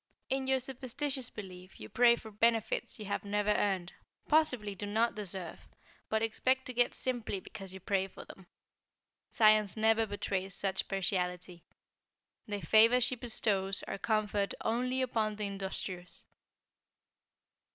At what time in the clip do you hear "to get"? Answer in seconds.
6.65-6.95